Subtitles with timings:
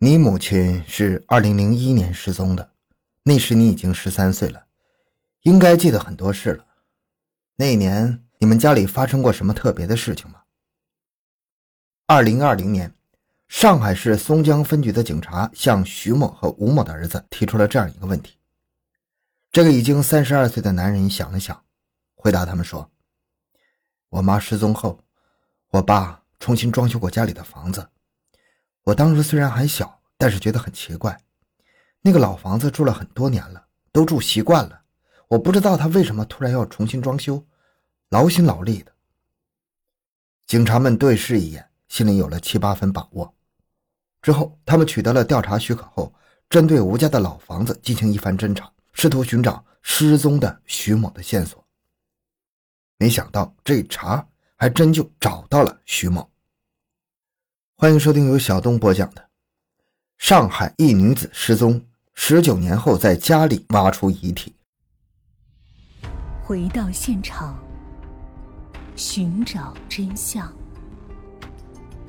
[0.00, 2.70] 你母亲是二零零一年失踪的，
[3.24, 4.66] 那时你已经十三岁了，
[5.42, 6.64] 应该记得很多事了。
[7.56, 10.42] 那一年你们家里发生过什么特别的事情吗？
[12.06, 12.94] 二零二零年，
[13.48, 18.36] 上海市松江分局的警察向徐某和吴某的儿子提出了这样一个问题。
[19.50, 21.60] 这个已经三十二岁的男人想了想，
[22.14, 22.88] 回答他们说
[24.10, 25.00] ：“我妈失踪后，
[25.70, 27.88] 我爸重新装修过家里的房子。”
[28.88, 31.20] 我当时虽然还小，但是觉得很奇怪，
[32.00, 34.80] 那个老房子住了很多年了，都住习惯了，
[35.28, 37.44] 我不知道他为什么突然要重新装修，
[38.08, 38.92] 劳心劳力的。
[40.46, 43.34] 警察们对视一眼，心里有了七八分把握。
[44.22, 46.10] 之后，他们取得了调查许可后，
[46.48, 51.62] 针对吴家的老房子进行一番侦查，试图寻找失踪的徐某的线索。
[52.96, 54.26] 没想到这一查，
[54.56, 56.26] 还真就找到了徐某。
[57.80, 59.22] 欢迎收听由小东播讲的
[60.18, 61.80] 《上海一女子失踪，
[62.12, 64.52] 十九年后在家里挖出遗体》。
[66.44, 67.56] 回到现场，
[68.96, 70.52] 寻找真相。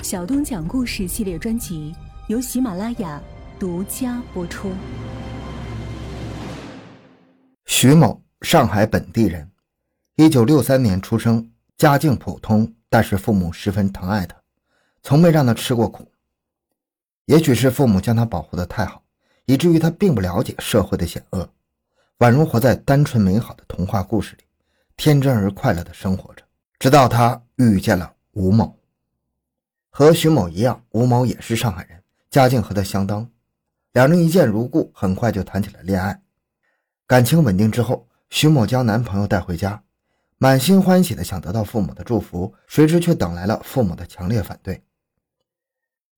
[0.01, 1.93] 小东讲故事系列专辑
[2.29, 3.21] 由喜马拉雅
[3.59, 4.71] 独家播出。
[7.67, 9.51] 徐某，上海本地人，
[10.15, 14.38] 一九六三年出生，家境普通，但是父母十分疼爱他。
[15.01, 16.11] 从没让他吃过苦，
[17.25, 19.03] 也许是父母将他保护的太好，
[19.45, 21.49] 以至于他并不了解社会的险恶，
[22.19, 24.43] 宛如活在单纯美好的童话故事里，
[24.97, 26.43] 天真而快乐的生活着。
[26.77, 28.77] 直到他遇见了吴某，
[29.89, 33.29] 和徐某一样，吴某也是上海人，家境和他相当，
[33.93, 36.21] 两人一见如故，很快就谈起了恋爱。
[37.05, 39.83] 感情稳定之后，徐某将男朋友带回家，
[40.37, 44.81] 满心欢喜的想得到父母的祝福，谁知却等来了父母的强烈反对。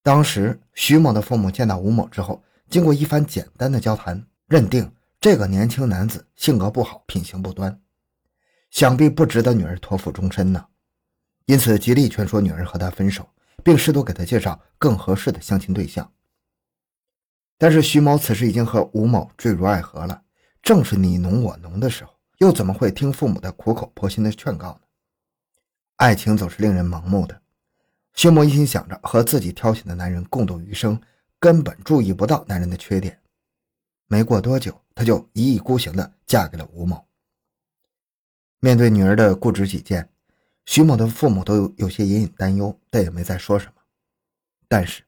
[0.03, 7.79] 当时，徐某的父母见到吴某之后，经过一番简单的交谈，认定这个年轻男子性格不好，品行不端，
[8.71, 10.65] 想必不值得女儿托付终身呢。
[11.45, 13.29] 因此，极力劝说女儿和他分手，
[13.63, 16.11] 并试图给他介绍更合适的相亲对象。
[17.59, 20.23] 但是，徐某此时已经和吴某坠入爱河了，
[20.63, 24.79] 正是你侬我侬的时候，又怎么会听父母的苦口婆心的劝告呢？
[25.97, 27.40] 爱情总是令人盲目的。
[28.13, 31.01] 薛某一心想着和自己挑选的男人共度余生，
[31.39, 33.19] 根本注意不到男人的缺点。
[34.07, 37.05] 没过多久，她就一意孤行地嫁给了吴某。
[38.59, 40.07] 面对女儿的固执己见，
[40.65, 43.73] 徐某的父母都有些隐隐担忧，但也没再说什么。
[44.67, 45.03] 但是，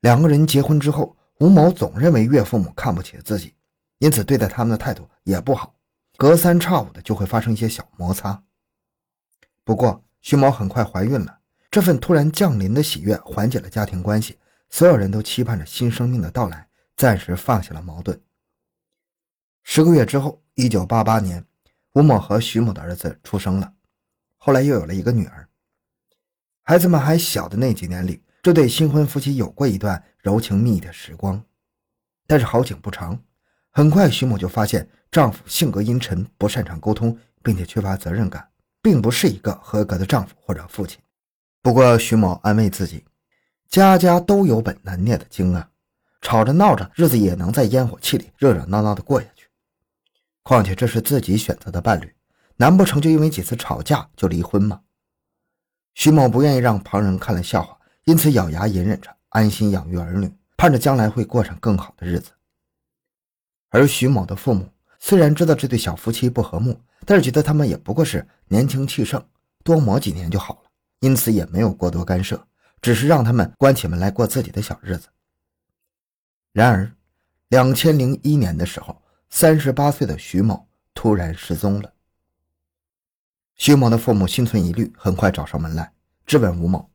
[0.00, 3.54] 两个人结婚之后，吴某总认为岳父母看不起自己，
[3.98, 5.74] 因此对待他们的态度也不好，
[6.18, 8.42] 隔三差五的就会发生一些小摩擦。
[9.64, 11.38] 不过，徐某很快怀孕了。
[11.72, 14.38] 这份突然降临的喜悦缓解了家庭关系，
[14.68, 16.68] 所有人都期盼着新生命的到来，
[16.98, 18.20] 暂时放下了矛盾。
[19.62, 21.42] 十个月之后，一九八八年，
[21.94, 23.72] 吴某和徐某的儿子出生了，
[24.36, 25.48] 后来又有了一个女儿。
[26.60, 31.42] 孩子们还小的那几年里，这对新婚夫妻有过一段柔情蜜意的时光。
[32.26, 33.18] 但是好景不长，
[33.70, 38.46] 很快徐某就发现丈夫性格阴沉，不擅长沟通，并且缺乏责任感，
[38.82, 41.01] 并不是一个合格的丈夫或者父亲。
[41.62, 43.04] 不过，徐某安慰自己，
[43.68, 45.70] 家家都有本难念的经啊，
[46.20, 49.46] 吵着闹着，日子也能在烟火气里热热闹闹的过下去。
[50.42, 52.12] 况且这是自己选择的伴侣，
[52.56, 54.80] 难不成就因为几次吵架就离婚吗？
[55.94, 62.32] 徐某不愿意让旁人看了笑话，因此咬牙隐忍着，安心养育儿女，盼着将来会过上更好的日子。
[63.70, 64.68] 而徐某的父母
[64.98, 69.24] 虽然知道这对小夫妻不和睦，但是觉得他们也不过是年轻气盛，
[69.62, 70.61] 多磨几年就好了。
[71.02, 72.46] 因此也没有过多干涉，
[72.80, 75.08] 只是让他们关起门来过自己的小日子。
[76.52, 76.92] 然而，
[77.48, 81.92] 两千零一年的时候，三十八岁的徐某突然失踪了。
[83.56, 85.92] 徐某的父母心存疑虑，很快找上门来
[86.24, 86.88] 质问吴某：“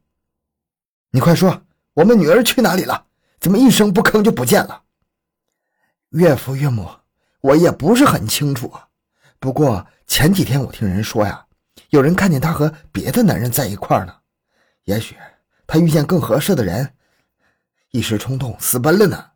[1.11, 1.61] 你快说，
[1.93, 3.07] 我们女儿去哪里了？
[3.41, 4.83] 怎么一声不吭就不见了？”
[6.11, 6.89] 岳父岳母，
[7.41, 8.87] 我也不是很清楚啊。
[9.37, 11.46] 不过前几天我听人说呀。
[11.89, 14.15] 有人看见他和别的男人在一块儿呢，
[14.83, 15.15] 也许
[15.65, 16.93] 他遇见更合适的人，
[17.91, 19.31] 一时冲动私奔了呢。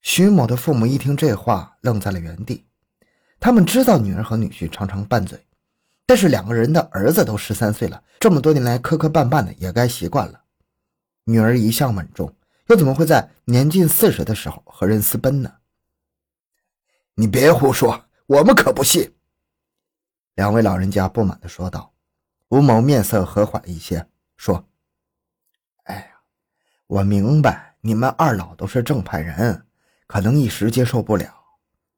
[0.00, 2.66] 徐某的父母一听这话，愣在了原地。
[3.38, 5.44] 他们知道女儿和女婿常常拌嘴，
[6.06, 10.42] 但是两个人的儿子都十三岁了，这么多年来磕磕绊绊的，也该习惯了。
[11.24, 12.34] 女儿一向稳重，
[12.68, 15.52] 又怎么会在年近四十的时候和人私奔呢？
[17.14, 19.12] 你别胡说，我们可不信。
[20.34, 21.92] 两位老人家不满地说道
[22.48, 24.06] ：“吴某面色和缓一些，
[24.36, 24.66] 说
[25.84, 26.06] ：‘哎呀，
[26.86, 29.66] 我明白你们二老都是正派人，
[30.06, 31.34] 可能一时接受不了，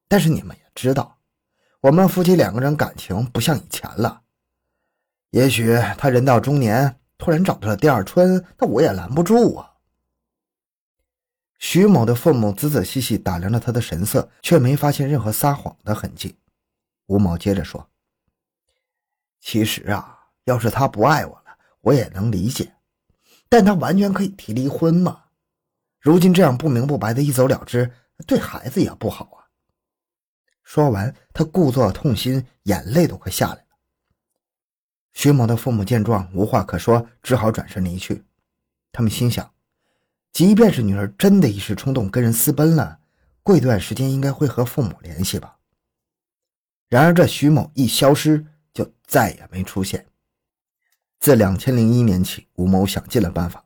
[0.08, 1.18] 但是你们也知道，
[1.80, 4.22] 我们夫妻两个人感情不像以前了。
[5.30, 9.70] 也许他人到中年，突然找到了第二春，那我也拦不住啊。
[11.58, 16.36] 徐某的父母仔仔细细打量了他的神色，却没发现任何撒谎的痕迹。
[17.06, 17.88] 吴某接着说
[19.44, 22.72] ：“其实啊，要是他不爱我了，我也能理解，
[23.46, 25.24] 但他完全可以提离婚嘛。
[26.00, 27.92] 如今这样不明不白的一走了之，
[28.26, 29.44] 对孩子也不好啊。”
[30.64, 33.64] 说完，他故作痛心，眼泪都快下来了。
[35.12, 38.24] 徐某的父母见状，无话可说，只好转身离去。
[38.92, 39.52] 他们心想，
[40.32, 42.98] 即便是女儿真的一时冲动跟人私奔了，
[43.42, 45.58] 过一段时间应该会和父母联系吧。
[46.88, 50.04] 然而这徐某一消失，就再也没出现。
[51.20, 53.64] 自两千零一年起，吴某想尽了办法，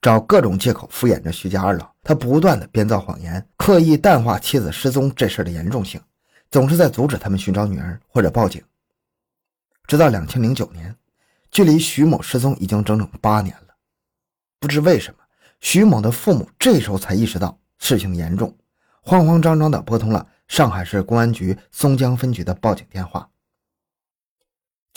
[0.00, 1.88] 找各种借口敷衍着徐家二老。
[2.02, 6.00] 他不断的编造谎言，刻意淡化妻子失踪这事的严重性，
[6.50, 8.60] 总是在阻止他们寻找女儿或者报警。
[9.86, 10.96] 直到两千零九年，
[11.50, 13.74] 距离徐某失踪已经整整八年了。
[14.58, 15.20] 不知为什么，
[15.60, 18.56] 徐某的父母这时候才意识到事情严重，
[19.02, 23.30] 慌慌张张的拨通了上海市公安局松江分局的报警电话。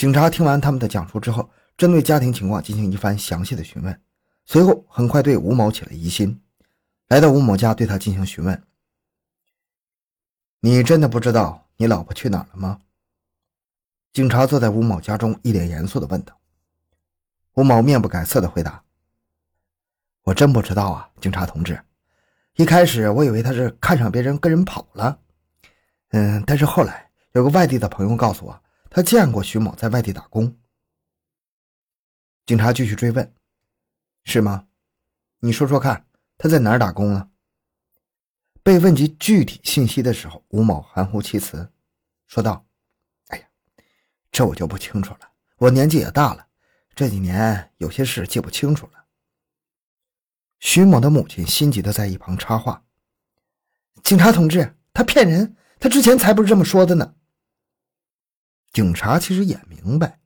[0.01, 4.01] 警察听完他们的讲述之后，针对家庭情况进行一番详细的询问，
[4.47, 6.41] 随后很快对吴某起了疑心，
[7.09, 8.63] 来到吴某家对他进行询问
[10.59, 12.79] ：“你真的不知道你老婆去哪了吗？”
[14.11, 16.35] 警察坐在吴某家中，一脸严肃地问道。
[17.53, 18.83] 吴某面不改色地回答
[20.25, 21.79] ：“我真不知道啊，警察同志。
[22.55, 25.19] 一开始我以为他是看上别人跟人跑了，
[26.09, 28.59] 嗯，但是后来有个外地的朋友告诉我，
[28.91, 30.55] 他见过徐某在外地打工。”
[32.45, 33.33] 警察继续追问
[34.25, 34.67] ：“是吗？
[35.39, 36.05] 你说说看，
[36.37, 37.29] 他在哪儿打工呢？”
[38.61, 41.71] 被问及具体信息的时候，吴某含糊其辞，
[42.27, 42.63] 说道。
[43.27, 43.47] 哎呀
[44.31, 46.45] 这我就不清楚了，我年纪也大了，
[46.93, 49.05] 这几年有些事记不清楚了。
[50.59, 52.85] 徐某的母亲心急的在一旁插话
[54.03, 57.15] ：“警察同志，他骗人，他之前才不是这么说的呢。”
[58.73, 60.19] 警察其实也明白，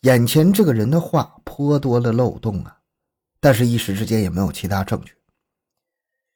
[0.00, 2.78] 眼前这个人的话颇多的漏洞啊，
[3.40, 5.14] 但是一时之间也没有其他证据。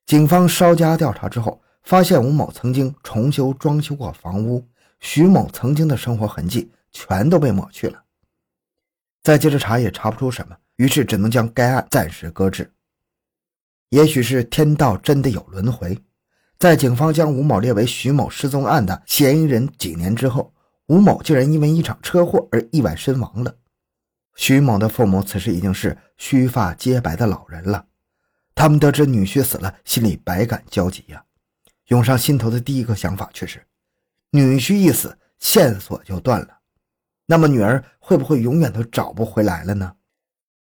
[0.06, 4.68] 警方稍加调查之后，发现吴某曾经重修装修过房屋，
[5.00, 6.70] 徐某曾经的生活痕迹。
[6.96, 8.04] 全都被抹去了，
[9.20, 12.72] 再接着查也查不出什么，于是只能将该案暂时搁置。
[13.88, 16.00] 也许是天道真的有轮回，
[16.56, 20.53] 在警方将吴某列为徐某失踪案的嫌疑人几年之后，
[20.86, 23.54] 吴某竟然因为一场车祸而意外身亡了。
[24.36, 27.86] 徐某的父母此时已经是须发皆白的老人了，
[28.54, 31.24] 他们得知女婿死了，心里百感交集呀。
[31.86, 33.64] 涌上心头的第一个想法却是：
[34.30, 36.58] 女婿一死，线索就断了。
[37.26, 39.94] 那么女儿会不会永远都找不回来了呢？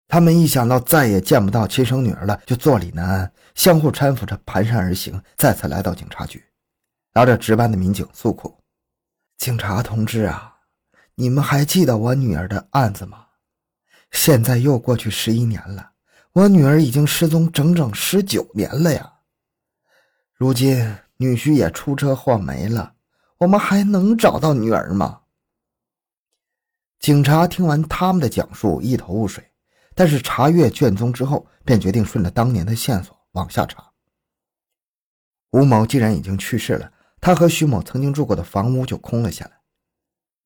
[0.08, 6.44] 他们一想到再也见不到亲生女儿了，就坐立难安，相互搀扶着蹒跚而行，再次来到警察局，
[7.14, 8.56] 拉着值班的民警诉苦
[9.38, 10.58] ：“警察同志啊，
[11.16, 13.28] 你们还记得我女儿的案子吗？
[14.12, 15.92] 现在又过去十一年了，
[16.34, 19.14] 我女儿已经失踪整整十九年了呀！
[20.34, 22.96] 如今女婿也出车祸没了，
[23.40, 25.22] 我们还能找到女儿吗？”
[27.00, 29.44] 警察听完他们的讲述，一头雾水。
[29.96, 33.92] 但是查阅卷宗之后，便决定顺着当年的线索往下查。
[35.52, 36.92] 吴某既然已经去世了，
[37.26, 39.52] 他和徐某曾经住过的房屋就空了下来。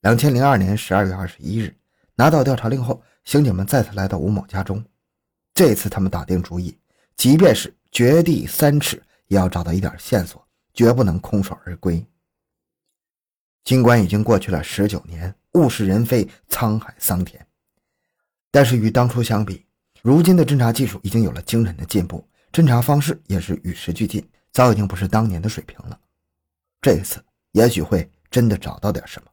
[0.01, 1.75] 两千零二年十二月二十一日，
[2.13, 4.85] 拿到调查令后，刑警们再次来到吴某家中。
[5.55, 6.77] 这次他们打定主意，
[7.15, 12.05] 即便是掘地三尺，也要找到一点线索，绝不能空手而归。
[13.63, 15.33] 尽管已经过去了十九年。
[15.53, 17.43] 物是人非，沧海桑田。
[18.51, 19.65] 但是与当初相比，
[20.03, 25.99] 如今的侦查技术已经有了惊人的进步，侦查方式也是与时俱进，早已经不是当年的水平了。
[26.87, 29.29] 这一次，也许会真的找到点什么。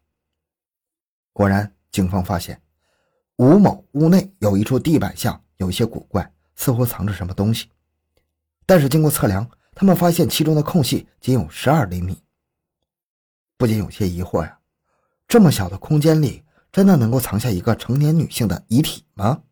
[1.33, 2.61] 果然，警方发现
[3.37, 7.71] 吴某屋内有一处地板下有一些古怪，似乎藏着什么东西。
[8.67, 12.21] 但是经过测量，他们发现其中的空隙仅有十二厘米，
[13.57, 14.59] 不禁有些疑惑呀。
[15.29, 16.43] 这么小的空间里，
[16.73, 19.45] 真的能够藏下一个成年女性的遗体吗？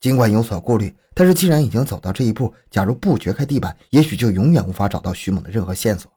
[0.00, 6.12] 尽管有所顾虑，但是既然已经走到这一步，假如不掘开地板，也许就永远无法找到徐某的任何线索。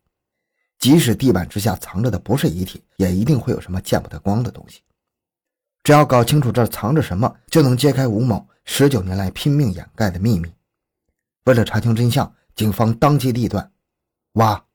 [0.80, 4.82] 即使地板之下藏着的不是遗体，也一定会有什么见不得光的东西。
[5.84, 10.54] 只要搞清楚这藏着什么，就能揭开吴某十九年来拼命掩盖的秘密。
[11.46, 13.72] 为了查清真相，警方当机立断，
[14.34, 14.66] 挖。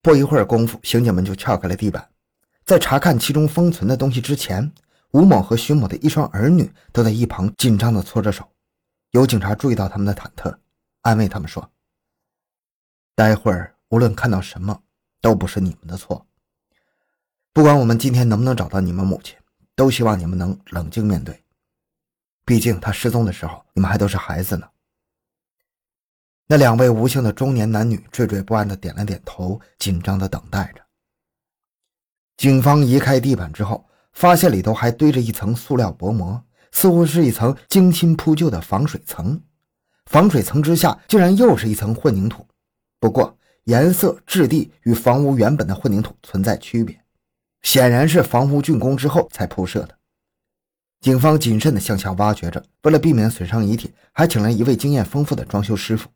[0.00, 2.08] 不一会儿功夫，刑警们就撬开了地板。
[2.64, 4.72] 在查看其中封存的东西之前，
[5.10, 8.48] 吴某和徐某的一双儿女都在一旁紧张地搓着手。
[9.10, 10.56] 有警察注意到他们的忐忑，
[11.00, 11.68] 安慰他们说
[13.16, 14.82] ：“待会儿无论看到什么，
[15.20, 16.26] 都不是你们的错。
[17.52, 19.36] 不管我们今天能不能找到你们母亲，
[19.74, 21.42] 都希望你们能冷静面对。
[22.44, 24.68] 毕竟她失踪的时候，你们还都是孩子呢。”
[26.46, 30.82] 那两位无姓的中年男女惴惴不安的点了点头，紧张的等待着。
[32.36, 36.44] 警方移开地板之后，发现里头还堆着一层塑料薄膜。
[36.70, 39.42] 似乎是一层精心铺就的防水层，
[40.04, 42.46] 防水层之下竟然又是一层混凝土，
[43.00, 43.37] 不过
[43.68, 46.98] 颜色质地与房屋原本的混凝土存在区别，
[47.60, 49.98] 显然是房屋竣工之后才铺设的。
[51.02, 56.08] 警方谨慎地向下挖掘着，为了避免损伤遗体，还请了一位经验丰富的装修师傅。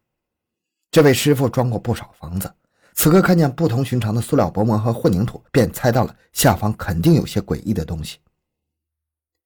[0.90, 2.50] 这位师傅装过不少房子，
[2.94, 8.18] 此刻看见不同寻常的塑料薄膜和混凝土，便猜到了下方肯定有些诡异的东西。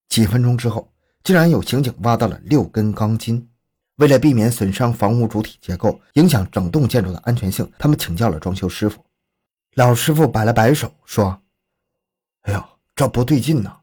[0.08, 0.92] 几分钟之后。
[1.24, 3.50] 竟然有刑警挖到了六根钢筋，
[3.96, 9.04] 为了避免损伤房屋主体结构，影响整栋建筑的安全性，他们请教了装修师傅。
[9.74, 11.40] 老师傅摆了摆手说
[12.42, 13.76] ：“哎呦，这不对劲呐！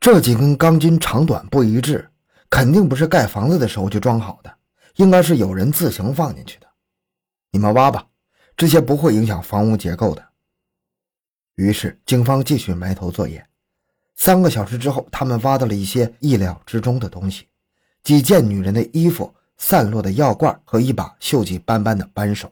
[0.00, 2.08] 这几根钢筋长短不一致，
[2.50, 4.52] 肯定不是盖房子的时候就装好的，
[4.96, 6.66] 应该是有人自行放进去的。
[7.50, 8.06] 你们挖吧，
[8.56, 10.24] 这些不会影响房屋结构的。”
[11.56, 13.44] 于是，警方继续埋头作业。
[14.14, 17.48] 三个小时之后，他们挖到了一些意料之中的东西：
[18.08, 22.50] 几件女人的衣服、散落的药罐和一把锈迹斑斑的扳手。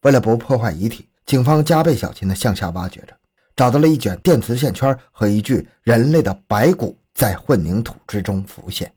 [0.00, 3.14] 为了不破坏遗体，警方加倍小心地向下挖掘着，
[3.54, 8.90] 找到了一卷电磁线圈和一具人类的白骨在混凝土之中浮现。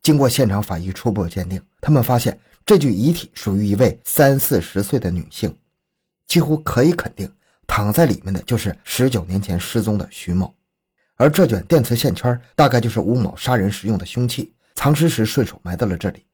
[0.00, 5.54] 经过现场法医初步鉴定，他们发现这具遗体属于一位三四十岁的女性，
[6.26, 7.30] 几乎可以肯定，
[7.66, 10.54] 躺在里面的就是十九年前失踪的徐某。
[11.16, 16.26] 而这卷电磁线圈大概就是吴某杀人时用的凶器，藏尸时顺手埋到了这里。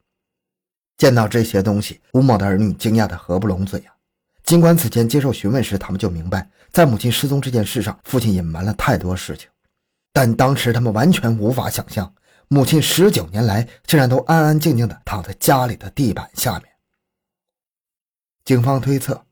[0.97, 3.94] 见到这些东西，吴某的儿女惊讶的合不拢嘴啊！
[4.42, 9.49] 尽管此前接受询问时，他们就明白在母亲失踪这件事上，父亲隐瞒了太多事情，
[10.12, 12.12] 但当时他们完全无法想象，
[12.49, 16.64] 母亲十九年来竟然都安安静静的躺在家里的地板下面。
[18.44, 19.25] 警方推测，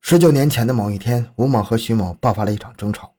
[0.00, 3.14] 十九年前的某一天，吴某和徐某爆发了一场争吵。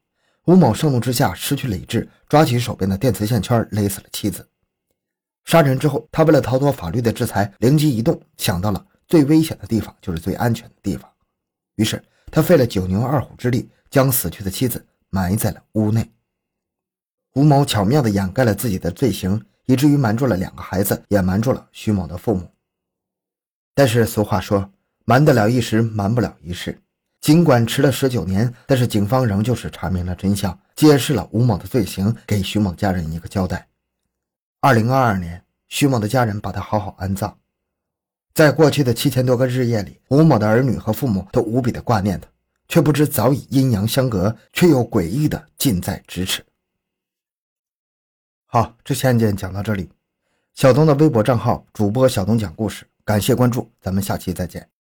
[0.46, 4.48] 吴某盛怒之下失去理智，抓起手边的电磁线圈勒死了妻子。
[5.46, 11.10] 杀人之后，他为了逃脱法律的制裁，灵机一动，想到了最危险的地方就是最安全的地方。
[11.76, 16.10] 于是他费了九牛二虎之力，将死去的妻子埋在了屋内。
[17.34, 22.50] 吴某巧妙地掩盖了自己的罪行，以至于瞒住了两个孩子，也瞒住了徐某的父母。
[23.74, 24.70] 但是俗话说，
[25.06, 26.78] 瞒得了一时，瞒不了一世。
[27.22, 33.68] 尽管迟了十九年，但是警方仍旧是查明了真相，揭示了吴某的罪行，给徐某家人一个交代。
[34.64, 37.36] 二零二二年，徐某的家人把他好好安葬。
[38.32, 42.28] 在过去的七千多个日夜里，吴某的儿女和父母都无比的挂念他，
[42.68, 46.46] 却不知早已阴阳相隔，却又诡异的近在咫尺。
[48.46, 49.90] 好，这期案件讲到这里。
[50.54, 54.71] 小东的微博账号主播小东讲故事，感谢关注，咱们下期再见。